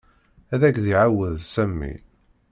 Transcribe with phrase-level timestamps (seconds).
[0.53, 1.93] Ad ak-d-iɛawed Sami.